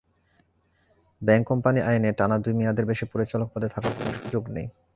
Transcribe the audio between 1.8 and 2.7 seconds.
আইনে টানা দুই